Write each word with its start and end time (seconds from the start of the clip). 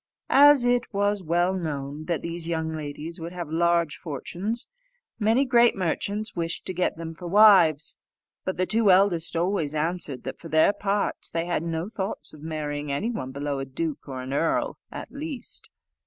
As 0.33 0.65
it 0.65 0.91
was 0.91 1.21
well 1.21 1.53
known 1.53 2.05
that 2.05 2.23
these 2.23 2.47
young 2.47 2.71
ladies 2.73 3.19
would 3.19 3.33
have 3.33 3.51
large 3.51 3.97
fortunes, 3.97 4.65
many 5.19 5.45
great 5.45 5.75
merchants 5.75 6.35
wished 6.35 6.65
to 6.65 6.73
get 6.73 6.97
them 6.97 7.13
for 7.13 7.27
wives; 7.27 7.99
but 8.43 8.57
the 8.57 8.65
two 8.65 8.89
eldest 8.89 9.35
always 9.35 9.75
answered, 9.75 10.23
that, 10.23 10.39
for 10.39 10.49
their 10.49 10.73
parts, 10.73 11.29
they 11.29 11.45
had 11.45 11.61
no 11.61 11.87
thoughts 11.87 12.33
of 12.33 12.41
marrying 12.41 12.91
any 12.91 13.11
one 13.11 13.29
below 13.31 13.59
a 13.59 13.65
duke 13.65 14.07
or 14.07 14.23
an 14.23 14.33
earl 14.33 14.79
at 14.91 15.11
least. 15.11 15.69